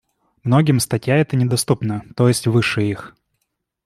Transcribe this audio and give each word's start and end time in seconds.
Многим 0.43 0.79
статья 0.79 1.15
эта 1.17 1.35
недоступна, 1.35 2.03
то 2.15 2.27
есть 2.27 2.47
выше 2.47 2.81
их. 2.81 3.15